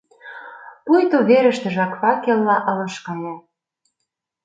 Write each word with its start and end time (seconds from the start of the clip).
Пуйто 0.85 1.17
верыштыжак 1.29 1.91
факелла 2.01 2.57
ылыж 2.71 2.95
кая. 3.05 3.33